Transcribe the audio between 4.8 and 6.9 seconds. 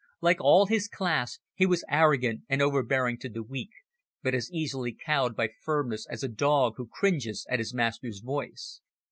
cowed by firmness as a dog who